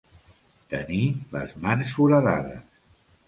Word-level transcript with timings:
Tenir 0.71 1.01
les 1.37 1.53
mans 1.67 1.93
foradades. 1.99 2.67